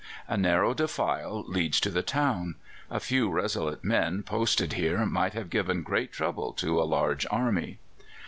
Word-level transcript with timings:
A 0.27 0.35
narrow 0.35 0.73
defile 0.73 1.43
leads 1.47 1.79
to 1.81 1.91
the 1.91 2.01
town. 2.01 2.55
A 2.89 2.99
few 2.99 3.29
resolute 3.29 3.83
men 3.83 4.23
posted 4.23 4.73
here 4.73 5.05
might 5.05 5.33
have 5.33 5.51
given 5.51 5.83
great 5.83 6.11
trouble 6.11 6.53
to 6.53 6.81
a 6.81 6.89
large 6.89 7.27
army." 7.29 7.77